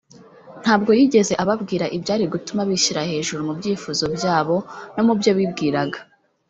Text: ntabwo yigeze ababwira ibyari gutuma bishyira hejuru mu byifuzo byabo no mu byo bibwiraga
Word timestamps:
ntabwo 0.61 0.89
yigeze 0.97 1.33
ababwira 1.43 1.85
ibyari 1.97 2.25
gutuma 2.33 2.61
bishyira 2.69 3.01
hejuru 3.11 3.41
mu 3.47 3.53
byifuzo 3.59 4.05
byabo 4.15 4.55
no 4.95 5.03
mu 5.07 5.13
byo 5.19 5.31
bibwiraga 5.37 5.99